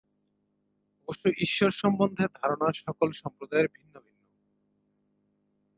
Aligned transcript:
অবশ্য 1.01 1.25
ঈশ্বর 1.37 1.71
সম্বন্ধে 1.73 2.25
ধারণা 2.35 2.67
সকল 2.75 3.09
সম্প্রদায়ের 3.11 3.67
ভিন্ন 3.75 3.93
ভিন্ন। 3.97 4.21